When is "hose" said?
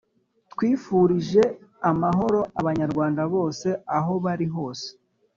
4.55-4.87